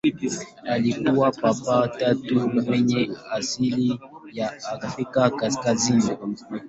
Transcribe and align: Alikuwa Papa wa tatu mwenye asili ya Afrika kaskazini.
Alikuwa 0.67 1.31
Papa 1.31 1.75
wa 1.79 1.87
tatu 1.87 2.47
mwenye 2.49 3.09
asili 3.31 3.99
ya 4.33 4.53
Afrika 4.81 5.29
kaskazini. 5.29 6.11